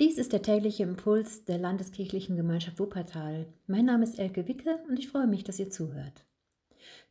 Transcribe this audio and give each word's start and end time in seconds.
Dies 0.00 0.16
ist 0.16 0.32
der 0.32 0.40
tägliche 0.40 0.82
Impuls 0.82 1.44
der 1.44 1.58
Landeskirchlichen 1.58 2.34
Gemeinschaft 2.34 2.78
Wuppertal. 2.78 3.44
Mein 3.66 3.84
Name 3.84 4.04
ist 4.04 4.18
Elke 4.18 4.48
Wicke 4.48 4.78
und 4.88 4.98
ich 4.98 5.08
freue 5.08 5.26
mich, 5.26 5.44
dass 5.44 5.58
ihr 5.58 5.68
zuhört. 5.68 6.24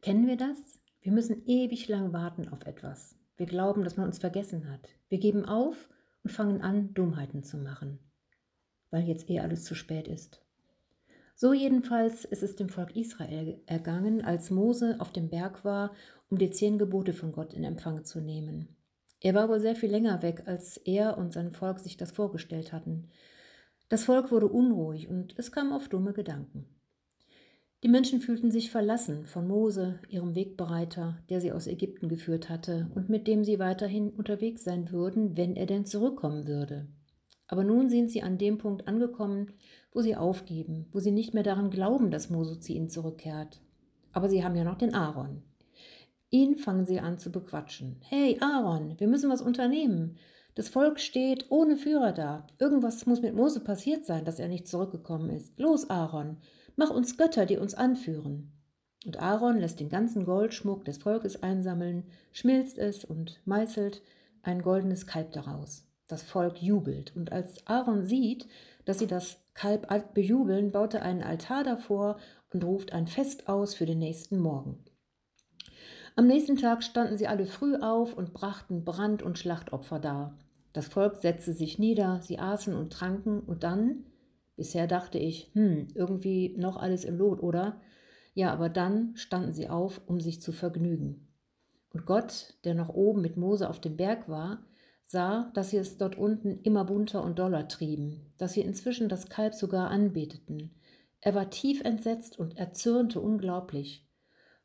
Kennen 0.02 0.26
wir 0.26 0.38
das? 0.38 0.58
Wir 1.02 1.12
müssen 1.12 1.46
ewig 1.46 1.88
lang 1.88 2.13
warten 2.13 2.49
auf 2.49 2.65
etwas. 2.65 3.15
Wir 3.38 3.46
glauben, 3.46 3.83
dass 3.83 3.96
man 3.96 4.07
uns 4.07 4.17
vergessen 4.17 4.71
hat. 4.71 4.89
Wir 5.07 5.20
geben 5.20 5.46
auf 5.46 5.88
und 6.23 6.31
fangen 6.31 6.63
an, 6.63 6.96
Dummheiten 6.96 7.44
zu 7.44 7.57
machen, 7.57 8.00
weil 8.90 9.04
jetzt 9.04 9.30
eh 9.30 9.40
alles 9.40 9.66
zu 9.66 9.76
spät 9.76 10.08
ist. 10.08 10.42
So 11.36 11.54
jedenfalls 11.54 12.26
ist 12.26 12.42
es 12.42 12.56
dem 12.56 12.70
Volk 12.70 12.96
Israel 12.96 13.62
ergangen, 13.68 14.24
als 14.24 14.50
Mose 14.50 14.96
auf 14.98 15.12
dem 15.12 15.30
Berg 15.30 15.64
war, 15.64 15.94
um 16.32 16.40
die 16.40 16.50
zehn 16.50 16.80
Gebote 16.80 17.14
von 17.14 17.34
Gott 17.34 17.54
in 17.54 17.64
Empfang 17.64 18.04
zu 18.04 18.20
nehmen. 18.20 18.79
Er 19.21 19.33
war 19.33 19.49
wohl 19.49 19.59
sehr 19.59 19.75
viel 19.75 19.89
länger 19.89 20.21
weg, 20.21 20.43
als 20.45 20.77
er 20.77 21.17
und 21.17 21.33
sein 21.33 21.51
Volk 21.51 21.79
sich 21.79 21.97
das 21.97 22.11
vorgestellt 22.11 22.71
hatten. 22.71 23.10
Das 23.89 24.05
Volk 24.05 24.32
wurde 24.32 24.47
unruhig 24.47 25.10
und 25.10 25.33
es 25.37 25.51
kam 25.51 25.73
auf 25.73 25.89
dumme 25.89 26.14
Gedanken. 26.14 26.68
Die 27.82 27.89
Menschen 27.89 28.19
fühlten 28.19 28.51
sich 28.51 28.71
verlassen 28.71 29.25
von 29.25 29.47
Mose, 29.47 30.00
ihrem 30.10 30.36
Wegbereiter, 30.36 31.18
der 31.29 31.39
sie 31.39 31.54
aus 31.54 31.65
Ägypten 31.65 32.09
geführt 32.09 32.50
hatte 32.50 32.91
und 32.94 33.09
mit 33.09 33.25
dem 33.25 33.45
sie 33.45 33.58
weiterhin 33.58 34.09
unterwegs 34.09 34.66
sein 34.66 34.91
würden, 34.91 35.38
wenn 35.38 35.55
er 35.55 35.66
denn 35.66 35.86
zurückkommen 35.86 36.45
würde. 36.45 36.88
Aber 37.47 37.63
nun 37.63 37.89
sind 37.89 38.11
sie 38.11 38.22
an 38.22 38.38
dem 38.38 38.58
Punkt 38.58 38.88
angekommen, 38.88 39.53
wo 39.94 40.02
sie 40.02 40.16
aufgeben, 40.16 40.88
wo 40.91 40.99
sie 40.99 41.11
nicht 41.11 41.33
mehr 41.33 41.44
daran 41.44 41.69
glauben, 41.69 42.11
dass 42.11 42.30
Mose 42.30 42.59
zu 42.59 42.73
ihnen 42.73 42.89
zurückkehrt. 42.89 43.61
Aber 44.11 44.30
sie 44.30 44.44
haben 44.44 44.55
ja 44.55 44.66
noch 44.66 44.77
den 44.77 44.94
Aaron. 44.94 45.41
Ihn 46.31 46.58
fangen 46.58 46.86
sie 46.86 47.00
an 47.00 47.17
zu 47.17 47.31
bequatschen. 47.31 47.97
Hey 48.02 48.38
Aaron, 48.39 49.00
wir 49.00 49.08
müssen 49.08 49.31
was 49.31 49.42
unternehmen. 49.42 50.17
Das 50.53 50.69
Volk 50.69 51.00
steht 51.00 51.47
ohne 51.50 51.75
Führer 51.75 52.11
da. 52.11 52.45
Irgendwas 52.59 53.05
muss 53.08 53.22
mit 53.22 53.33
Mose 53.33 53.61
passiert 53.61 54.05
sein, 54.05 54.25
dass 54.25 54.38
er 54.39 54.47
nicht 54.47 54.67
zurückgekommen 54.67 55.31
ist. 55.31 55.57
Los, 55.57 55.89
Aaron, 55.89 56.38
mach 56.75 56.91
uns 56.91 57.17
Götter, 57.17 57.47
die 57.47 57.57
uns 57.57 57.73
anführen. 57.73 58.52
Und 59.05 59.17
Aaron 59.17 59.57
lässt 59.57 59.80
den 59.80 59.89
ganzen 59.89 60.25
Goldschmuck 60.25 60.85
des 60.85 61.00
Volkes 61.00 61.41
einsammeln, 61.41 62.03
schmilzt 62.31 62.77
es 62.77 63.05
und 63.05 63.41
meißelt 63.45 64.03
ein 64.44 64.61
goldenes 64.61 65.07
Kalb 65.07 65.31
daraus. 65.31 65.88
Das 66.07 66.22
Volk 66.22 66.61
jubelt, 66.61 67.16
und 67.16 67.31
als 67.31 67.66
Aaron 67.66 68.03
sieht, 68.03 68.47
dass 68.85 69.00
sie 69.00 69.07
das 69.07 69.38
Kalb 69.53 69.88
bejubeln, 70.13 70.72
baut 70.72 70.94
er 70.94 71.03
einen 71.03 71.23
Altar 71.23 71.63
davor 71.63 72.17
und 72.52 72.63
ruft 72.63 72.94
ein 72.94 73.07
Fest 73.07 73.47
aus 73.47 73.73
für 73.73 73.85
den 73.85 74.00
nächsten 74.00 74.39
Morgen. 74.39 74.83
Am 76.15 76.27
nächsten 76.27 76.57
Tag 76.57 76.83
standen 76.83 77.17
sie 77.17 77.27
alle 77.27 77.45
früh 77.45 77.75
auf 77.75 78.13
und 78.13 78.33
brachten 78.33 78.83
Brand- 78.83 79.23
und 79.23 79.38
Schlachtopfer 79.38 79.99
dar. 79.99 80.38
Das 80.73 80.88
Volk 80.88 81.17
setzte 81.17 81.53
sich 81.53 81.79
nieder, 81.79 82.21
sie 82.21 82.39
aßen 82.39 82.73
und 82.73 82.93
tranken, 82.93 83.39
und 83.39 83.63
dann, 83.63 84.05
bisher 84.55 84.88
dachte 84.88 85.17
ich, 85.17 85.51
hm, 85.53 85.88
irgendwie 85.95 86.55
noch 86.57 86.77
alles 86.77 87.05
im 87.05 87.17
Lot, 87.17 87.41
oder? 87.41 87.81
Ja, 88.33 88.51
aber 88.53 88.69
dann 88.69 89.16
standen 89.16 89.53
sie 89.53 89.69
auf, 89.69 90.01
um 90.05 90.19
sich 90.19 90.41
zu 90.41 90.51
vergnügen. 90.51 91.27
Und 91.91 92.05
Gott, 92.05 92.55
der 92.63 92.75
noch 92.75 92.89
oben 92.89 93.21
mit 93.21 93.35
Mose 93.35 93.69
auf 93.69 93.79
dem 93.79 93.97
Berg 93.97 94.29
war, 94.29 94.63
sah, 95.03 95.51
dass 95.55 95.71
sie 95.71 95.77
es 95.77 95.97
dort 95.97 96.17
unten 96.17 96.59
immer 96.61 96.85
bunter 96.85 97.23
und 97.23 97.39
doller 97.39 97.67
trieben, 97.67 98.31
dass 98.38 98.53
sie 98.53 98.61
inzwischen 98.61 99.09
das 99.09 99.27
Kalb 99.27 99.55
sogar 99.55 99.89
anbeteten. 99.89 100.75
Er 101.19 101.33
war 101.33 101.49
tief 101.49 101.81
entsetzt 101.81 102.38
und 102.38 102.57
erzürnte 102.57 103.19
unglaublich. 103.19 104.08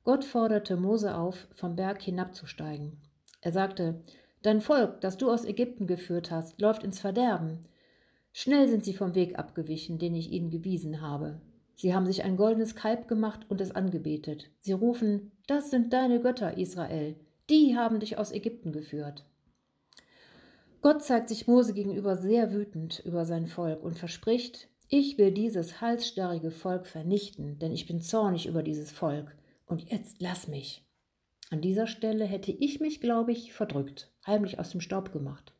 Gott 0.05 0.25
forderte 0.25 0.77
Mose 0.77 1.17
auf, 1.17 1.49
vom 1.53 1.77
Berg 1.77 2.03
hinabzusteigen. 2.03 3.01
Er 3.41 3.53
sagte, 3.53 4.03
Dein 4.43 4.61
Volk, 4.61 5.01
das 5.01 5.17
du 5.17 5.31
aus 5.31 5.47
Ägypten 5.47 5.87
geführt 5.87 6.31
hast, 6.31 6.61
läuft 6.61 6.85
ins 6.85 7.01
Verderben. 7.01 7.61
Schnell 8.33 8.69
sind 8.69 8.85
sie 8.85 8.93
vom 8.93 9.15
Weg 9.15 9.39
abgewichen, 9.39 9.99
den 9.99 10.15
ich 10.15 10.31
ihnen 10.31 10.51
gewiesen 10.51 11.01
habe. 11.01 11.41
Sie 11.77 11.95
haben 11.95 12.07
sich 12.07 12.25
ein 12.25 12.37
goldenes 12.37 12.75
Kalb 12.75 13.09
gemacht 13.09 13.47
und 13.49 13.63
es 13.63 13.75
angebetet. 13.75 14.51
Sie 14.61 14.73
rufen, 14.73 15.33
das 15.47 15.71
sind 15.71 15.95
deine 15.95 16.21
Götter, 16.21 16.59
Israel. 16.59 17.17
Die 17.49 17.75
haben 17.75 18.01
dich 18.01 18.19
aus 18.19 18.33
Ägypten 18.33 18.73
geführt. 18.73 19.25
Gott 20.83 21.03
zeigt 21.03 21.31
sich 21.31 21.47
Mose 21.47 21.73
gegenüber 21.73 22.17
sehr 22.17 22.53
wütend 22.53 23.03
über 23.07 23.25
sein 23.25 23.47
Volk 23.47 23.83
und 23.83 23.99
verspricht, 23.99 24.69
ich 24.91 25.17
will 25.17 25.31
dieses 25.31 25.81
halsstarrige 25.81 26.51
Volk 26.51 26.87
vernichten, 26.87 27.59
denn 27.59 27.73
ich 27.73 27.87
bin 27.87 28.03
zornig 28.03 28.47
über 28.47 28.63
dieses 28.63 28.93
Volk. 28.93 29.35
Und 29.67 29.91
jetzt 29.91 30.21
lass 30.21 30.49
mich. 30.49 30.85
An 31.51 31.61
dieser 31.61 31.87
Stelle 31.87 32.25
hätte 32.25 32.53
ich 32.53 32.81
mich, 32.81 33.01
glaube 33.01 33.33
ich, 33.33 33.53
verdrückt, 33.53 34.13
heimlich 34.27 34.59
aus 34.59 34.71
dem 34.71 34.81
Staub 34.81 35.13
gemacht. 35.13 35.55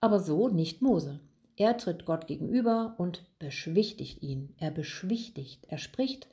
Aber 0.00 0.20
so 0.20 0.48
nicht 0.48 0.82
Mose. 0.82 1.20
Er 1.56 1.76
tritt 1.76 2.04
Gott 2.04 2.26
gegenüber 2.26 2.94
und 2.98 3.26
beschwichtigt 3.38 4.22
ihn. 4.22 4.54
Er 4.58 4.70
beschwichtigt. 4.70 5.66
Er 5.68 5.78
spricht, 5.78 6.28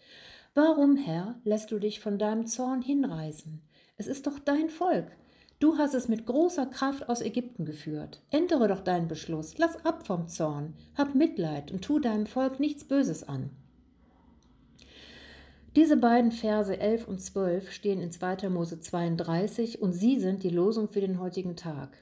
Warum, 0.54 0.96
Herr, 0.96 1.36
lässt 1.44 1.72
du 1.72 1.80
dich 1.80 2.00
von 2.00 2.18
deinem 2.18 2.48
Zorn 2.48 2.82
hinreißen? 2.82 3.62
Es 3.98 4.08
ist 4.08 4.26
doch 4.26 4.40
dein 4.40 4.70
Volk. 4.70 5.12
Du 5.60 5.78
hast 5.78 5.94
es 5.94 6.08
mit 6.08 6.26
großer 6.26 6.66
Kraft 6.66 7.10
aus 7.10 7.22
Ägypten 7.22 7.66
geführt. 7.66 8.22
Ändere 8.30 8.70
doch 8.70 8.80
deinen 8.80 9.10
Beschluss, 9.10 9.58
lass 9.58 9.84
ab 9.86 10.08
vom 10.08 10.28
Zorn, 10.30 10.74
hab 10.98 11.14
Mitleid 11.14 11.72
und 11.72 11.82
tu 11.84 12.00
deinem 12.00 12.26
Volk 12.26 12.62
nichts 12.62 12.86
Böses 12.86 13.24
an. 13.24 13.50
Diese 15.76 15.98
beiden 15.98 16.32
Verse 16.32 16.80
11 16.80 17.06
und 17.06 17.20
12 17.20 17.70
stehen 17.70 18.02
in 18.02 18.10
2. 18.10 18.48
Mose 18.48 18.80
32 18.80 19.82
und 19.82 19.92
sie 19.92 20.22
sind 20.22 20.44
die 20.44 20.50
Losung 20.50 20.88
für 20.88 21.02
den 21.02 21.20
heutigen 21.20 21.58
Tag. 21.58 21.98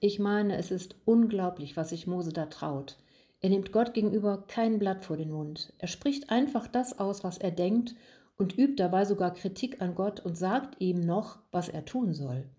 Ich 0.00 0.18
meine, 0.18 0.56
es 0.56 0.72
ist 0.72 0.96
unglaublich, 1.04 1.76
was 1.76 1.90
sich 1.90 2.08
Mose 2.08 2.32
da 2.32 2.46
traut. 2.46 2.98
Er 3.40 3.50
nimmt 3.50 3.70
Gott 3.70 3.94
gegenüber 3.94 4.42
kein 4.48 4.80
Blatt 4.80 5.04
vor 5.04 5.16
den 5.16 5.30
Mund. 5.30 5.72
Er 5.78 5.86
spricht 5.86 6.30
einfach 6.30 6.66
das 6.66 6.98
aus, 6.98 7.22
was 7.22 7.38
er 7.38 7.52
denkt 7.52 7.94
und 8.38 8.58
übt 8.58 8.74
dabei 8.82 9.04
sogar 9.04 9.32
Kritik 9.34 9.80
an 9.80 9.94
Gott 9.94 10.18
und 10.18 10.36
sagt 10.36 10.80
ihm 10.80 10.98
noch, 10.98 11.38
was 11.52 11.68
er 11.68 11.84
tun 11.84 12.14
soll. 12.14 12.50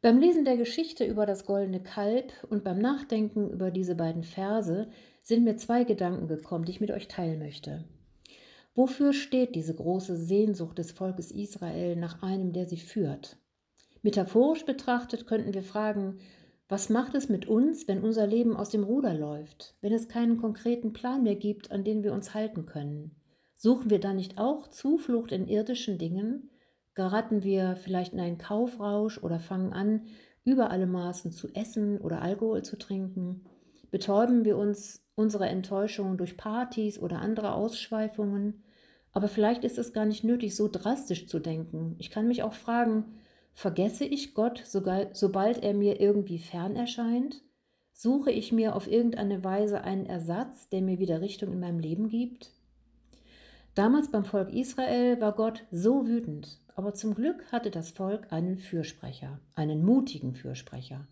Beim 0.00 0.18
Lesen 0.18 0.46
der 0.46 0.56
Geschichte 0.56 1.04
über 1.04 1.26
das 1.26 1.44
goldene 1.44 1.82
Kalb 1.82 2.32
und 2.48 2.64
beim 2.64 2.78
Nachdenken 2.78 3.50
über 3.50 3.70
diese 3.70 3.94
beiden 3.94 4.22
Verse 4.22 4.88
sind 5.20 5.44
mir 5.44 5.58
zwei 5.58 5.84
Gedanken 5.84 6.28
gekommen, 6.28 6.64
die 6.64 6.72
ich 6.72 6.80
mit 6.80 6.90
euch 6.90 7.08
teilen 7.08 7.38
möchte. 7.38 7.84
Wofür 8.74 9.12
steht 9.12 9.54
diese 9.54 9.74
große 9.74 10.16
Sehnsucht 10.16 10.78
des 10.78 10.92
Volkes 10.92 11.30
Israel 11.32 11.96
nach 11.96 12.22
einem, 12.22 12.52
der 12.52 12.66
sie 12.66 12.76
führt? 12.76 13.36
Metaphorisch 14.02 14.64
betrachtet 14.64 15.26
könnten 15.26 15.52
wir 15.52 15.62
fragen, 15.62 16.18
was 16.68 16.88
macht 16.88 17.16
es 17.16 17.28
mit 17.28 17.48
uns, 17.48 17.88
wenn 17.88 18.02
unser 18.02 18.28
Leben 18.28 18.56
aus 18.56 18.70
dem 18.70 18.84
Ruder 18.84 19.12
läuft, 19.12 19.74
wenn 19.80 19.92
es 19.92 20.08
keinen 20.08 20.36
konkreten 20.36 20.92
Plan 20.92 21.24
mehr 21.24 21.34
gibt, 21.34 21.72
an 21.72 21.82
den 21.82 22.04
wir 22.04 22.12
uns 22.12 22.32
halten 22.32 22.64
können? 22.64 23.16
Suchen 23.56 23.90
wir 23.90 23.98
dann 23.98 24.16
nicht 24.16 24.38
auch 24.38 24.68
Zuflucht 24.68 25.32
in 25.32 25.48
irdischen 25.48 25.98
Dingen? 25.98 26.48
Geraten 26.94 27.42
wir 27.42 27.76
vielleicht 27.76 28.12
in 28.12 28.20
einen 28.20 28.38
Kaufrausch 28.38 29.18
oder 29.18 29.40
fangen 29.40 29.72
an, 29.72 30.06
über 30.44 30.70
alle 30.70 30.86
Maßen 30.86 31.32
zu 31.32 31.48
essen 31.54 31.98
oder 32.00 32.22
Alkohol 32.22 32.62
zu 32.62 32.78
trinken? 32.78 33.44
Betäuben 33.90 34.44
wir 34.44 34.56
uns 34.56 35.04
unserer 35.14 35.48
Enttäuschung 35.48 36.16
durch 36.16 36.36
Partys 36.36 36.98
oder 36.98 37.20
andere 37.20 37.52
Ausschweifungen? 37.54 38.62
Aber 39.12 39.28
vielleicht 39.28 39.64
ist 39.64 39.78
es 39.78 39.92
gar 39.92 40.04
nicht 40.04 40.24
nötig, 40.24 40.54
so 40.54 40.68
drastisch 40.68 41.26
zu 41.26 41.40
denken. 41.40 41.96
Ich 41.98 42.10
kann 42.10 42.28
mich 42.28 42.42
auch 42.42 42.54
fragen, 42.54 43.04
vergesse 43.52 44.04
ich 44.04 44.34
Gott, 44.34 44.62
sobald 44.64 45.62
er 45.62 45.74
mir 45.74 46.00
irgendwie 46.00 46.38
fern 46.38 46.76
erscheint? 46.76 47.42
Suche 47.92 48.30
ich 48.30 48.52
mir 48.52 48.76
auf 48.76 48.90
irgendeine 48.90 49.42
Weise 49.44 49.82
einen 49.82 50.06
Ersatz, 50.06 50.68
der 50.68 50.80
mir 50.80 50.98
wieder 50.98 51.20
Richtung 51.20 51.52
in 51.52 51.60
meinem 51.60 51.80
Leben 51.80 52.08
gibt? 52.08 52.52
Damals 53.74 54.10
beim 54.10 54.24
Volk 54.24 54.52
Israel 54.52 55.20
war 55.20 55.32
Gott 55.32 55.64
so 55.70 56.06
wütend, 56.06 56.60
aber 56.76 56.94
zum 56.94 57.14
Glück 57.14 57.50
hatte 57.52 57.70
das 57.70 57.90
Volk 57.90 58.32
einen 58.32 58.56
Fürsprecher, 58.56 59.40
einen 59.54 59.84
mutigen 59.84 60.34
Fürsprecher. 60.34 61.06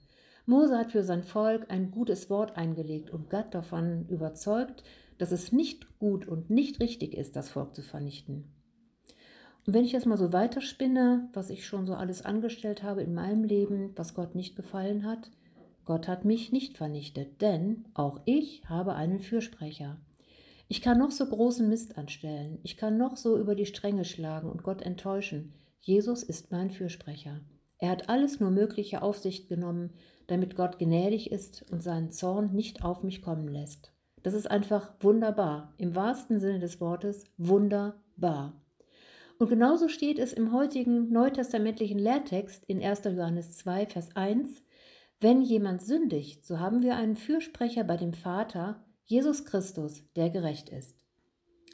Mose 0.48 0.78
hat 0.78 0.92
für 0.92 1.04
sein 1.04 1.24
Volk 1.24 1.66
ein 1.68 1.90
gutes 1.90 2.30
Wort 2.30 2.56
eingelegt 2.56 3.10
und 3.10 3.28
Gott 3.28 3.54
davon 3.54 4.06
überzeugt, 4.08 4.82
dass 5.18 5.30
es 5.30 5.52
nicht 5.52 5.98
gut 5.98 6.26
und 6.26 6.48
nicht 6.48 6.80
richtig 6.80 7.14
ist, 7.14 7.36
das 7.36 7.50
Volk 7.50 7.74
zu 7.74 7.82
vernichten. 7.82 8.50
Und 9.66 9.74
wenn 9.74 9.84
ich 9.84 9.92
das 9.92 10.06
mal 10.06 10.16
so 10.16 10.32
weiterspinne, 10.32 11.28
was 11.34 11.50
ich 11.50 11.66
schon 11.66 11.86
so 11.86 11.92
alles 11.92 12.24
angestellt 12.24 12.82
habe 12.82 13.02
in 13.02 13.12
meinem 13.12 13.44
Leben, 13.44 13.92
was 13.94 14.14
Gott 14.14 14.34
nicht 14.34 14.56
gefallen 14.56 15.04
hat, 15.04 15.30
Gott 15.84 16.08
hat 16.08 16.24
mich 16.24 16.50
nicht 16.50 16.78
vernichtet, 16.78 17.42
denn 17.42 17.84
auch 17.92 18.22
ich 18.24 18.62
habe 18.70 18.94
einen 18.94 19.20
Fürsprecher. 19.20 20.00
Ich 20.66 20.80
kann 20.80 20.96
noch 20.96 21.10
so 21.10 21.26
großen 21.26 21.68
Mist 21.68 21.98
anstellen, 21.98 22.58
ich 22.62 22.78
kann 22.78 22.96
noch 22.96 23.18
so 23.18 23.38
über 23.38 23.54
die 23.54 23.66
Stränge 23.66 24.06
schlagen 24.06 24.50
und 24.50 24.62
Gott 24.62 24.80
enttäuschen. 24.80 25.52
Jesus 25.82 26.22
ist 26.22 26.50
mein 26.50 26.70
Fürsprecher. 26.70 27.42
Er 27.78 27.90
hat 27.90 28.08
alles 28.08 28.40
nur 28.40 28.50
Mögliche 28.50 29.02
auf 29.02 29.18
sich 29.18 29.48
genommen, 29.48 29.92
damit 30.26 30.56
Gott 30.56 30.78
gnädig 30.78 31.30
ist 31.30 31.64
und 31.70 31.82
seinen 31.82 32.10
Zorn 32.10 32.54
nicht 32.54 32.84
auf 32.84 33.02
mich 33.02 33.22
kommen 33.22 33.48
lässt. 33.48 33.92
Das 34.22 34.34
ist 34.34 34.50
einfach 34.50 34.92
wunderbar, 35.00 35.74
im 35.78 35.94
wahrsten 35.94 36.40
Sinne 36.40 36.58
des 36.58 36.80
Wortes 36.80 37.24
wunderbar. 37.36 38.60
Und 39.38 39.48
genauso 39.48 39.88
steht 39.88 40.18
es 40.18 40.32
im 40.32 40.52
heutigen 40.52 41.12
neutestamentlichen 41.12 41.98
Lehrtext 41.98 42.64
in 42.66 42.82
1. 42.82 43.04
Johannes 43.04 43.56
2, 43.58 43.86
Vers 43.86 44.08
1, 44.16 44.62
Wenn 45.20 45.42
jemand 45.42 45.82
sündigt, 45.82 46.44
so 46.44 46.58
haben 46.58 46.82
wir 46.82 46.96
einen 46.96 47.16
Fürsprecher 47.16 47.84
bei 47.84 47.96
dem 47.96 48.12
Vater, 48.12 48.84
Jesus 49.04 49.44
Christus, 49.44 50.02
der 50.16 50.30
gerecht 50.30 50.68
ist. 50.68 50.96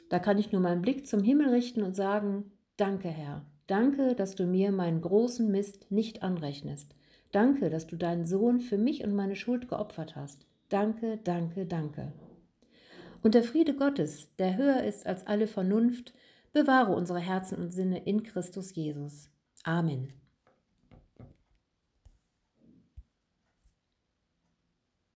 Da 0.09 0.19
kann 0.19 0.37
ich 0.37 0.51
nur 0.51 0.61
meinen 0.61 0.83
Blick 0.83 1.07
zum 1.07 1.23
Himmel 1.23 1.49
richten 1.49 1.81
und 1.81 1.95
sagen, 1.95 2.51
danke 2.77 3.09
Herr, 3.09 3.45
danke, 3.67 4.15
dass 4.15 4.35
du 4.35 4.45
mir 4.45 4.71
meinen 4.71 5.01
großen 5.01 5.49
Mist 5.49 5.91
nicht 5.91 6.23
anrechnest. 6.23 6.95
Danke, 7.31 7.69
dass 7.69 7.87
du 7.87 7.95
deinen 7.95 8.25
Sohn 8.25 8.59
für 8.59 8.77
mich 8.77 9.03
und 9.03 9.13
meine 9.15 9.35
Schuld 9.35 9.67
geopfert 9.67 10.15
hast. 10.15 10.45
Danke, 10.69 11.19
danke, 11.23 11.65
danke. 11.65 12.13
Und 13.21 13.33
der 13.33 13.43
Friede 13.43 13.75
Gottes, 13.75 14.29
der 14.37 14.55
höher 14.57 14.83
ist 14.83 15.05
als 15.05 15.25
alle 15.27 15.47
Vernunft, 15.47 16.13
bewahre 16.53 16.95
unsere 16.95 17.19
Herzen 17.19 17.57
und 17.57 17.71
Sinne 17.71 18.05
in 18.05 18.23
Christus 18.23 18.75
Jesus. 18.75 19.29
Amen. 19.63 20.24